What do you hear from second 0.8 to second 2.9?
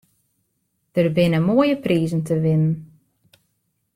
Der binne moaie prizen te winnen.